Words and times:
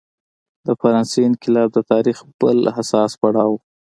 د 0.65 0.67
فرانسې 0.79 1.19
انقلاب 1.29 1.69
د 1.73 1.79
تاریخ 1.91 2.17
بل 2.39 2.57
هغه 2.63 2.71
حساس 2.77 3.11
پړاو 3.21 3.51
و. 3.57 3.61